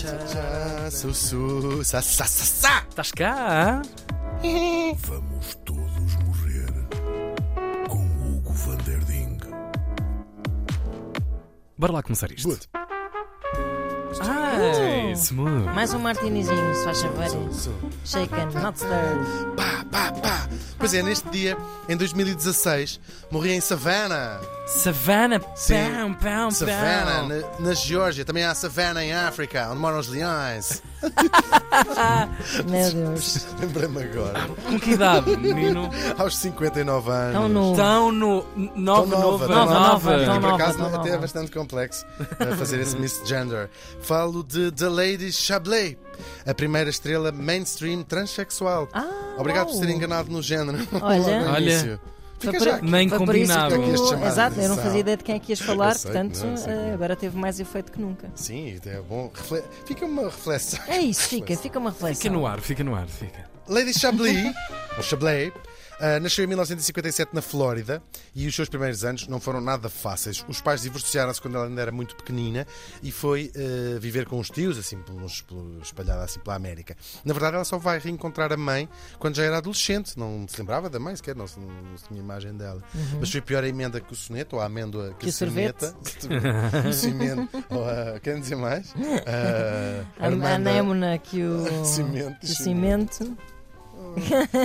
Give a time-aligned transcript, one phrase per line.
[0.00, 2.74] Tchá, sussu, sa, sa, sa, sa.
[2.88, 3.82] Estás cá?
[5.04, 6.72] Vamos todos morrer
[7.86, 9.38] com Hugo van der Ding.
[11.76, 12.48] Bora lá começar isto.
[12.48, 12.66] Good.
[15.14, 15.64] Smooth.
[15.74, 17.26] Mais um martinizinho, se faz favor.
[18.04, 19.56] Shaken, not stirred.
[19.56, 20.48] Pá, pá, pá.
[20.78, 21.56] Pois é, neste dia,
[21.88, 22.98] em 2016,
[23.30, 24.40] morri em Savannah.
[24.66, 25.74] Savannah, Sim.
[25.74, 27.28] pão, pão, Savannah, pão.
[27.28, 28.24] na, na Geórgia.
[28.24, 30.82] Também há Savannah em África, onde moram os leões.
[32.68, 33.46] Meu Deus.
[33.60, 34.48] Lembrei-me agora.
[34.66, 35.90] Com que idade, menino?
[36.18, 37.34] Aos 59 anos.
[37.34, 37.76] Tão novo.
[37.76, 38.46] Tão no...
[38.76, 40.24] Nova, Tão nova, nova, tão nova, nova.
[40.24, 43.68] tão Por acaso tão até é bastante complexo uh, fazer esse misgender.
[44.02, 45.96] Falo de The Lady Chablé,
[46.46, 48.88] a primeira estrela mainstream transexual.
[48.92, 49.84] Ah, Obrigado por uau.
[49.84, 50.78] ser enganado no género.
[51.00, 51.20] Olha.
[51.20, 51.60] Logo no Olha.
[51.70, 52.00] início.
[52.40, 52.90] Foi Fica por- já aqui.
[52.90, 53.74] Nem Foi por isso combinado.
[53.76, 55.52] que Que ias eu- chamar a Exato, eu não fazia ideia de quem é que
[55.52, 56.72] ias falar, sei, portanto, não, sei.
[56.72, 58.30] eh, agora teve mais efeito que nunca.
[58.34, 59.30] Sim, é bom.
[59.34, 60.80] Refle- Fica uma reflexão.
[60.88, 62.22] É isso, fica, fica uma reflexão.
[62.22, 63.48] Fica no ar, fica no ar, fica.
[63.68, 64.52] Lady Chablis,
[64.96, 65.52] ou Chablé,
[66.00, 68.02] ah, nasceu em 1957 na Flórida
[68.34, 70.44] e os seus primeiros anos não foram nada fáceis.
[70.48, 72.66] Os pais divorciaram-se quando ela ainda era muito pequenina
[73.02, 76.96] e foi ah, viver com os tios, assim, pelos, pelo- espalhada assim pela América.
[77.24, 80.18] Na verdade, ela só vai reencontrar a mãe quando já era adolescente.
[80.18, 82.82] Não se lembrava da mãe sequer, não, não se tinha imagem dela.
[83.18, 85.94] Mas foi pior a emenda que o soneto, ou a amêndoa que, Que a soneta.
[86.88, 88.18] o cimento, ou a.
[88.20, 88.94] Querem dizer mais?
[89.26, 93.36] Ah, A, anémona que o, Cimento, que o cimento.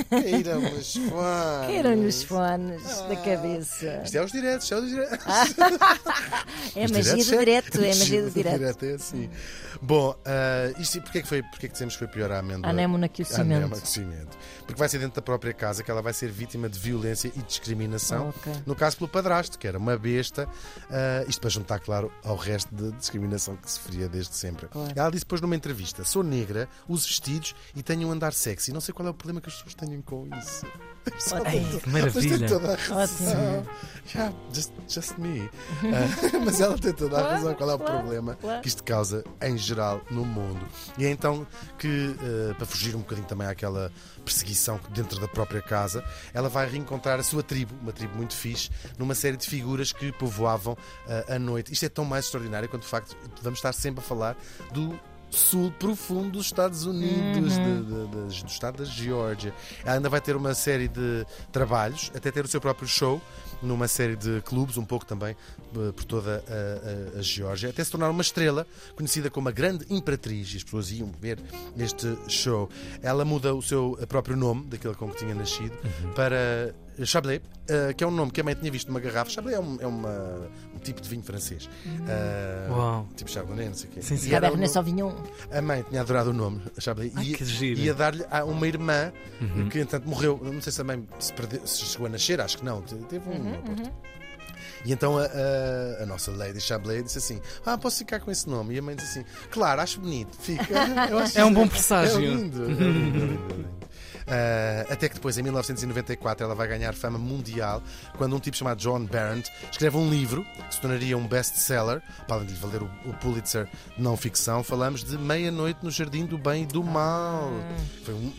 [0.10, 1.66] Caíram os fones.
[1.68, 4.02] Caíram-lhe os fones da cabeça.
[4.04, 5.26] Isto é os diretos, é os diretos.
[6.76, 8.84] É Os magia diretos do direto, é magia do direto.
[8.86, 9.30] é assim.
[9.82, 12.68] Bom, ah, isto, porquê, que foi, porquê que dizemos que foi pior a amêndoa?
[12.68, 13.70] A anémona que o cimento.
[13.70, 14.38] que o cimento.
[14.66, 17.42] Porque vai ser dentro da própria casa que ela vai ser vítima de violência e
[17.42, 18.30] discriminação.
[18.30, 18.54] Ok.
[18.66, 20.48] No caso pelo padrasto, que era uma besta,
[20.90, 24.68] ah, isto para juntar, claro, ao resto de discriminação que sofria desde sempre.
[24.68, 24.92] Claro.
[24.96, 28.72] Ela disse depois numa entrevista: sou negra, uso vestidos e tenho um andar sexy.
[28.74, 30.66] Não sei qual é o problema que as pessoas tenham com isso.
[31.20, 32.48] Só Ai, tem- que mas tem maravilha.
[32.48, 33.66] toda a razão.
[34.14, 35.50] Yeah, just, just me.
[35.84, 37.54] Ah, mas ela tem toda a razão.
[37.54, 40.66] Qual é o problema que isto causa em geral no mundo?
[40.98, 41.46] E é então
[41.78, 42.16] que,
[42.52, 43.92] ah, para fugir um bocadinho também àquela
[44.24, 48.72] perseguição dentro da própria casa, ela vai reencontrar a sua tribo, uma tribo muito fixe,
[48.98, 50.76] numa série de figuras que povoavam
[51.08, 51.72] ah, a noite.
[51.72, 54.36] Isto é tão mais extraordinário quanto o facto de vamos estar sempre a falar
[54.74, 55.00] do
[55.36, 57.64] sul profundo dos Estados Unidos, Uhum.
[57.84, 59.54] de- de- de- do estado da Geórgia.
[59.84, 63.22] Ela ainda vai ter uma série de trabalhos, até ter o seu próprio show,
[63.66, 65.36] numa série de clubes, um pouco também
[65.76, 68.66] eh, por toda a, a- a Geórgia, até se tornar uma estrela,
[68.96, 71.40] conhecida como a Grande Imperatriz, e as pessoas iam ver
[71.78, 72.70] este show.
[73.02, 75.74] Ela muda o seu próprio nome, daquele com que tinha nascido,
[76.16, 76.74] para
[77.04, 79.30] Chablé, eh, que é um nome que a mãe tinha visto numa garrafa.
[79.30, 81.68] Chablé é, um, é uma- um tipo de vinho francês.
[82.08, 83.08] Eh, Uau.
[83.18, 84.02] Tipo Chardonnay, não sei o quê.
[84.02, 84.28] Sim, sim.
[84.28, 85.12] E Cabernet Sauvignon.
[85.52, 87.80] a mãe tinha adorado o nome, Chablé, Ai, e que giro.
[87.82, 89.12] ia dar-lhe a uma irmã
[89.42, 89.68] Uhum.
[89.68, 90.40] que, entretanto, morreu.
[90.42, 92.82] Não sei se a mãe se, perdeu- se chegou a nascer, acho que não.
[92.82, 94.06] te- Teve um aborto.
[94.86, 98.48] E então a, a- a nossa Lady Chablé disse assim: Ah, posso ficar com esse
[98.48, 98.76] nome?
[98.76, 100.64] E a mãe disse assim: Claro, acho bonito, fica.
[101.24, 102.18] Acho É um bom presságio.
[102.18, 102.64] É lindo.
[102.64, 103.76] é lindo, é lindo, é lindo.
[104.28, 107.82] Ah, até que depois, em 1994, ela vai ganhar fama mundial
[108.18, 112.38] quando um tipo chamado John Barrett escreve um livro que se tornaria um best-seller, para
[112.38, 114.64] além de lhe valer o, o Pulitzer de não ficção.
[114.64, 117.52] Falamos de Meia-Noite no Jardim do Bem e do Mal.
[118.04, 118.34] Foi um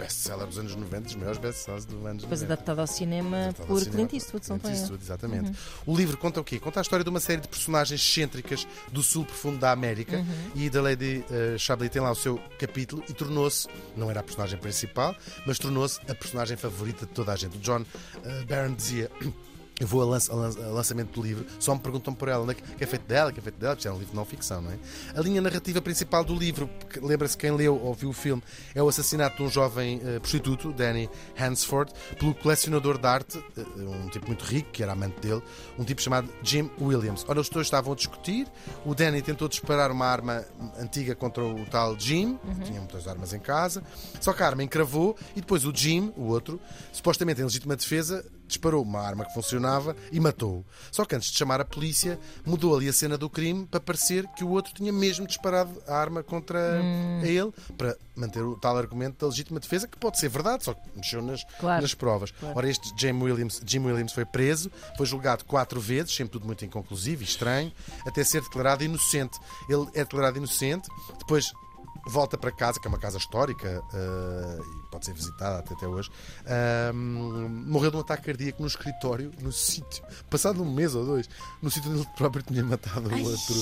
[0.00, 2.54] best-seller dos anos 90, dos maiores best-sellers dos anos Depois 90.
[2.54, 3.96] adaptado ao cinema Adaptado ao por cinema.
[3.96, 5.52] Clint Eastwood, são Clint Eastwood, exatamente.
[5.86, 6.58] O livro conta o quê?
[6.58, 10.24] Conta a história de uma série de personagens excêntricas do sul profundo da América
[10.54, 14.22] e da Lady uh, Chablis tem lá o seu capítulo e tornou-se, não era a
[14.22, 15.14] personagem principal,
[15.46, 17.56] mas tornou-se a personagem favorita de toda a gente.
[17.56, 19.10] O John uh, Barron dizia.
[19.80, 22.54] Eu vou ao, lança- ao lançamento do livro, só me perguntam por ela, né?
[22.54, 24.60] que é feito dela, que é feito dela, porque é um livro de não ficção,
[24.60, 24.78] não é?
[25.16, 28.42] A linha narrativa principal do livro, que lembra-se quem leu ou viu o filme,
[28.74, 31.08] é o assassinato de um jovem eh, prostituto, Danny
[31.38, 35.42] Hansford, pelo colecionador de arte, eh, um tipo muito rico, que era amante dele,
[35.78, 37.24] um tipo chamado Jim Williams.
[37.26, 38.46] Ora, os dois estavam a discutir,
[38.84, 40.44] o Danny tentou disparar uma arma
[40.78, 43.82] antiga contra o tal Jim, que tinha muitas armas em casa,
[44.20, 46.60] só que a arma encravou e depois o Jim, o outro,
[46.92, 50.64] supostamente em legítima defesa, disparou uma arma que funcionava e matou-o.
[50.92, 54.26] Só que antes de chamar a polícia, mudou ali a cena do crime para parecer
[54.36, 56.80] que o outro tinha mesmo disparado a arma contra
[57.22, 60.80] ele, para manter o tal argumento da legítima defesa, que pode ser verdade, só que
[60.94, 61.80] mexeu nas, Claro.
[61.82, 62.30] nas provas.
[62.32, 62.58] Claro.
[62.58, 66.64] Ora, este Jim Williams, Jim Williams foi preso, foi julgado quatro vezes, sempre tudo muito
[66.64, 67.72] inconclusivo e estranho,
[68.06, 69.38] até ser declarado inocente.
[69.68, 70.88] Ele é declarado inocente,
[71.18, 71.52] depois
[72.06, 74.58] volta para casa, que é uma casa histórica, eh,
[74.90, 76.10] pode ser visitada até, até hoje,
[76.46, 81.28] ahm, morreu de um ataque cardíaco no escritório, no sítio, passado um mês ou dois,
[81.62, 83.54] no sítio onde ele próprio tinha matado o outro,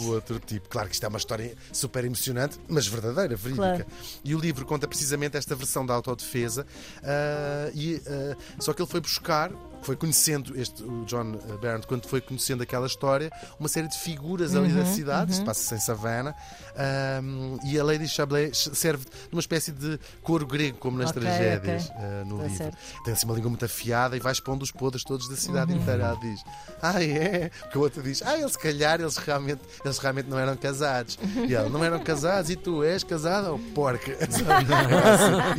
[0.00, 0.68] o outro tipo.
[0.68, 3.84] Claro que isto é uma história super emocionante, mas verdadeira, verídica.
[3.84, 3.86] Claro.
[4.24, 6.66] E o livro conta precisamente esta versão da autodefesa,
[7.02, 9.50] ah, e, ah, só que ele foi buscar
[9.84, 13.30] foi conhecendo este, o John Barrett, quando foi conhecendo aquela história,
[13.60, 16.34] uma série de figuras ali Uhum, da cidade, isto passa-se em Savannah,
[16.74, 21.22] ahm, e a Lady Chablet serve de uma espécie de coro grego, como nas Ok,
[21.22, 21.96] tragédias ok.
[21.98, 22.58] ah, no Tá livro.
[22.58, 22.78] certo.
[23.04, 25.78] Tem assim uma língua muito afiada e vai expondo os podres todos da cidade Uhum.
[25.80, 26.04] inteira.
[26.04, 26.40] Ela diz:
[26.82, 27.50] Ah, é?
[27.60, 31.18] Porque a outra diz: Ah, eles se calhar eles realmente, eles realmente não eram casados.
[31.48, 34.12] E ela: Não eram casados e tu és casada ou porca?
[34.24, 34.44] Assim,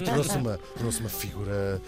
[0.02, 1.82] e tornou-se uma, tornou uma figura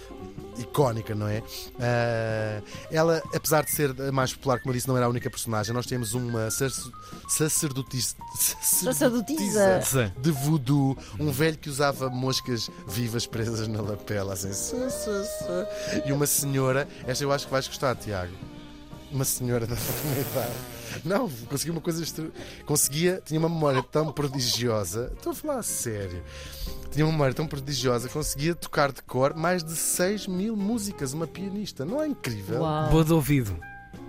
[0.60, 1.42] icónica, não é?
[1.80, 2.62] Ah,
[2.92, 5.74] ela, apesar de ser a mais popular, como eu disse, não era a única personagem.
[5.74, 6.92] Nós temos uma sacer-
[7.28, 8.16] sacerdotisa,
[8.62, 9.82] Sacerdotisa.
[9.82, 10.12] Sim.
[10.20, 16.04] de voodoo, um velho que usava moscas vivas presas na lapela, assim, su, su, su.
[16.08, 18.34] e uma senhora, esta eu acho que vais gostar, Tiago.
[19.12, 19.76] Uma senhora da
[20.06, 20.54] minha idade.
[21.06, 22.30] Não, conseguia uma coisa extra...
[22.66, 25.12] Conseguia, tinha uma memória tão prodigiosa.
[25.16, 26.24] Estou a falar a sério.
[26.92, 31.28] Tinha uma memória tão prodigiosa, conseguia tocar de cor mais de 6 mil músicas, uma
[31.28, 31.86] pianista.
[31.86, 32.62] Não é incrível?
[32.62, 32.90] Uau.
[32.90, 33.58] Boa de ouvido.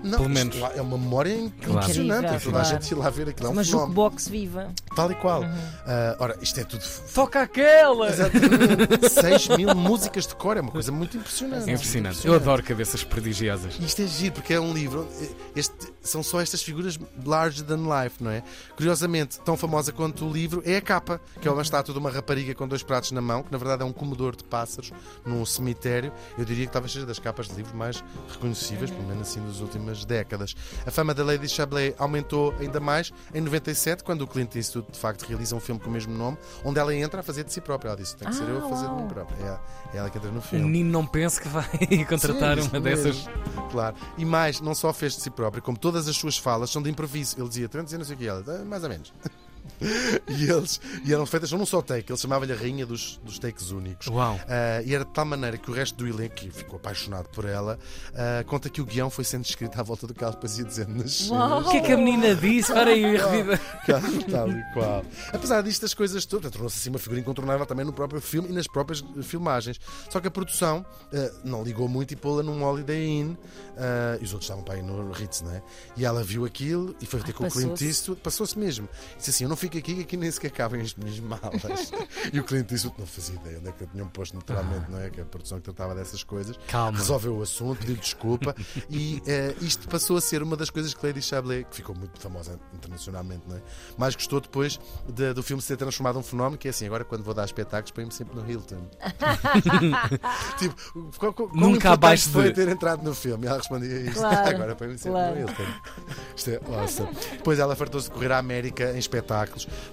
[0.02, 0.56] Não, Pelo menos.
[0.58, 2.24] lá é uma memória impressionante.
[2.26, 2.68] Incrível, Toda a claro.
[2.82, 3.46] gente ia lá ver aquilo.
[3.46, 3.86] É um Uma fenómeno.
[3.88, 4.72] jukebox viva.
[4.94, 5.42] Tal e qual.
[5.42, 5.48] Uhum.
[5.86, 6.84] Ah, ora, isto é tudo
[7.14, 8.08] Toca aquela!
[8.08, 9.08] Exatamente.
[9.10, 11.68] 6 mil músicas de cor é uma coisa muito impressionante.
[11.68, 12.26] É impressionante.
[12.26, 13.74] Eu adoro cabeças prodigiosas.
[13.80, 15.06] Isto é giro, porque é um livro.
[15.56, 15.74] Este,
[16.08, 18.42] são só estas figuras larger than life, não é?
[18.76, 22.10] Curiosamente, tão famosa quanto o livro é a capa, que é uma estátua de uma
[22.10, 24.92] rapariga com dois pratos na mão, que na verdade é um comedor de pássaros
[25.24, 26.12] num cemitério.
[26.36, 29.60] Eu diria que talvez seja das capas de livros mais reconhecíveis, pelo menos assim, das
[29.60, 30.54] últimas décadas.
[30.86, 34.98] A fama da Lady Chablet aumentou ainda mais em 97, quando o Clint Eastwood de
[34.98, 37.60] facto realiza um filme com o mesmo nome, onde ela entra a fazer de si
[37.60, 37.88] própria.
[37.90, 39.36] Ela disse: tem que ser Ah, eu a fazer de mim própria.
[39.92, 40.64] É, é ela que entra no O filme.
[40.64, 41.68] menino não pensa que vai
[42.08, 43.04] contratar Sim, uma mesmo.
[43.04, 43.28] dessas.
[43.70, 43.96] Claro.
[44.16, 46.88] E mais, não só fez de si próprio, como todas as suas falas são de
[46.88, 47.36] improviso.
[47.38, 49.12] Ele dizia, tu não sei o que "Ah, mais ou menos.
[50.28, 53.70] e eles e eram feitas num só take, ele chamava-lhe a rainha dos, dos takes
[53.70, 54.06] únicos.
[54.08, 54.38] Uau.
[54.48, 57.44] Ah, e era de tal maneira que o resto do elenco, que ficou apaixonado por
[57.44, 57.78] ela,
[58.14, 60.94] ah, conta que o guião foi sendo escrito à volta do ela depois ia dizendo
[60.94, 61.62] nas Uau.
[61.68, 62.72] O que é que a menina disse?
[62.72, 63.60] Para aí, revida.
[64.30, 65.04] Tal e qual.
[65.32, 68.52] Apesar disto, as coisas todas, tornou-se assim uma figura incontornável também no próprio filme e
[68.52, 69.78] nas próprias filmagens.
[70.10, 73.34] Só que a produção eh, não ligou muito e pô-la num Holiday Inn
[74.20, 75.62] e os outros estavam para aí no Ritz, não é?
[75.96, 77.86] E ela viu aquilo e foi ter Ai, com o Clint passou-se.
[77.86, 78.88] Eastwood, passou-se mesmo.
[79.16, 81.92] Disse assim: Eu não fico aqui, que aqui nem sequer cabem as minhas malas.
[82.32, 85.00] e o Clint Eastwood não fazia ideia onde é que eu tinham posto naturalmente, não
[85.00, 85.10] é?
[85.10, 86.96] Que a produção que tratava dessas coisas Calma.
[86.98, 88.54] resolveu o assunto, pediu desculpa
[88.88, 92.18] e eh, isto passou a ser uma das coisas que Lady Chablet, que ficou muito
[92.20, 93.60] famosa internacionalmente, não é?
[93.96, 94.78] mais gostou depois
[95.08, 97.44] de- do filme se ter transformado num fenómeno, que é assim, agora quando vou dar
[97.44, 98.88] espetáculos põe-me sempre no Hilton.
[100.58, 103.44] tipo, qual, qual, Nunca abaixo foi de- ter entrado no filme.
[103.44, 105.34] E ela respondia isto, Claro, agora põe-me sempre claro.
[105.34, 105.64] no Hilton.
[106.36, 107.08] Isto é awesome.
[107.32, 109.37] Depois ela fartou-se de correr à América em espetáculos,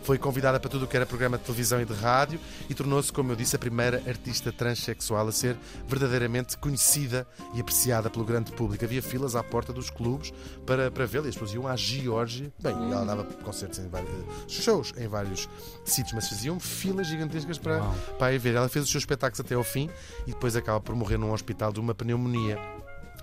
[0.04, 2.40] foi convidada para tudo o que era programa de televisão e de rádio
[2.70, 5.58] e tornou-se, como eu disse, a primeira artista transexual a ser
[5.88, 8.84] verdadeiramente conhecida e apreciada pelo grande público.
[8.84, 10.34] Havia filas à porta dos clubes
[10.66, 12.52] para, para vê-la e as pessoas iam à Geórgia.
[12.60, 14.12] Bem, ela dava concertos em vários
[14.48, 15.50] shows em vários
[15.84, 17.96] sítios, mas faziam filas gigantescas para, Uau.
[18.18, 18.56] para a ir ver.
[18.56, 19.90] Ela fez os seus espetáculos até ao fim
[20.26, 22.60] e depois acaba por morrer num hospital de uma pneumonia.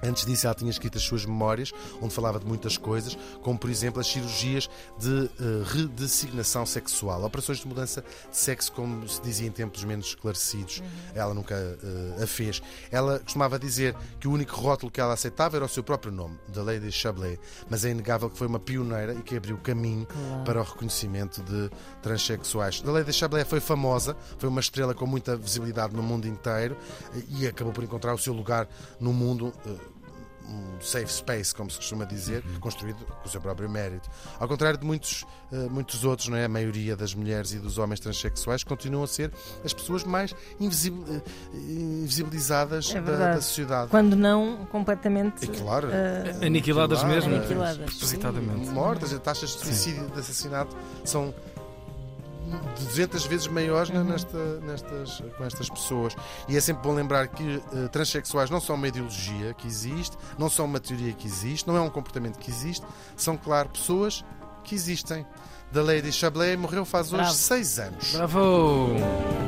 [0.03, 3.71] Antes disso, ela tinha escrito as suas memórias, onde falava de muitas coisas, como por
[3.71, 4.69] exemplo as cirurgias
[4.99, 10.07] de eh, redesignação sexual, operações de mudança de sexo, como se dizia em tempos menos
[10.09, 10.83] esclarecidos.
[11.15, 12.61] Ela nunca eh, a fez.
[12.91, 16.39] Ela costumava dizer que o único rótulo que ela aceitava era o seu próprio nome,
[16.49, 17.39] da Lady Chablet,
[17.71, 20.45] mas é inegável que foi uma pioneira e que abriu caminho Claro.
[20.45, 21.71] para o reconhecimento de
[22.03, 22.83] transexuais.
[22.87, 26.77] A Lady Chablet foi famosa, foi uma estrela com muita visibilidade no mundo inteiro
[27.29, 28.69] e acabou por encontrar o seu lugar
[29.01, 29.53] no mundo.
[29.67, 29.92] eh,
[30.49, 34.09] um safe space, como se costuma dizer, construído com o seu próprio mérito.
[34.39, 36.45] Ao contrário de muitos, eh, muitos outros, não é?
[36.45, 39.33] a maioria das mulheres e dos homens transexuais continuam a ser
[39.65, 41.23] as pessoas mais invisibil- eh,
[42.03, 43.91] invisibilizadas É da, da sociedade.
[43.91, 45.45] Quando não completamente.
[45.45, 47.35] E claro, eh, Aniquiladas mesmo.
[47.35, 47.77] Aniquiladas.
[47.91, 48.69] Propositadamente.
[48.71, 51.35] mortas, as taxas de suicídio e de assassinato são
[52.79, 56.15] 200 vezes maiores na- nesta, nestas, com estas pessoas.
[56.49, 60.49] E é sempre bom lembrar que eh, transexuais não são uma ideologia que existe, não
[60.51, 62.85] são uma teoria que existe, não é um comportamento que existe,
[63.17, 64.25] são, claro, pessoas
[64.65, 65.27] que existem.
[65.71, 67.33] Da Lady Chablet morreu faz hoje Bravo.
[67.35, 68.13] seis anos.
[68.13, 69.42] Bravo!